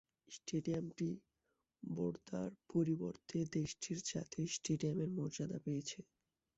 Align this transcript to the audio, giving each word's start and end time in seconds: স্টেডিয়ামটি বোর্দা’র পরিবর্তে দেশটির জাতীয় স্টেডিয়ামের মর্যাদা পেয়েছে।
স্টেডিয়ামটি 0.31 1.09
বোর্দা’র 1.83 2.51
পরিবর্তে 2.71 3.37
দেশটির 3.55 3.99
জাতীয় 4.11 4.45
স্টেডিয়ামের 4.55 5.09
মর্যাদা 5.17 5.57
পেয়েছে। 5.65 5.99